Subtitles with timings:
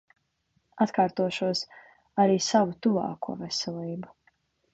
[0.85, 1.61] Atkārtošos,
[2.25, 4.13] arī savu tuvāko veselību.